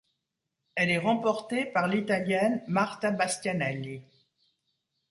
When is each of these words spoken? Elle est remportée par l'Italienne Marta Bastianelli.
Elle 0.73 0.89
est 0.89 0.97
remportée 0.97 1.63
par 1.63 1.87
l'Italienne 1.87 2.63
Marta 2.67 3.11
Bastianelli. 3.11 4.01